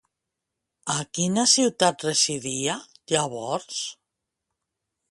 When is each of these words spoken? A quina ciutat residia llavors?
A 0.93 0.95
quina 1.17 1.43
ciutat 1.53 2.07
residia 2.09 2.79
llavors? 3.15 3.81